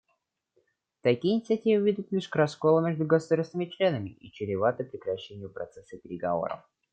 Такие 1.03 1.35
инициативы 1.35 1.85
ведут 1.85 2.11
лишь 2.11 2.27
к 2.27 2.35
расколу 2.35 2.81
между 2.81 3.05
государствами-членами 3.05 4.09
и 4.09 4.31
чреваты 4.31 4.83
прекращением 4.83 5.53
процесса 5.53 5.95
переговоров. 5.97 6.61